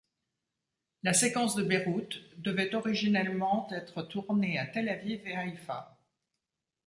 [1.03, 5.95] La séquence de Beyrouth devait originellement être tournée à Tel Aviv et Haïfa.